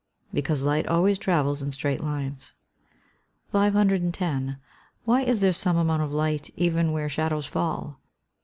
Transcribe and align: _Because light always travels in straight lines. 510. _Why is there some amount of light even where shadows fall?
_Because 0.33 0.63
light 0.63 0.87
always 0.87 1.19
travels 1.19 1.61
in 1.61 1.69
straight 1.71 2.03
lines. 2.03 2.53
510. 3.51 4.57
_Why 5.07 5.23
is 5.23 5.41
there 5.41 5.53
some 5.53 5.77
amount 5.77 6.01
of 6.01 6.11
light 6.11 6.49
even 6.57 6.91
where 6.91 7.07
shadows 7.07 7.45
fall? 7.45 7.99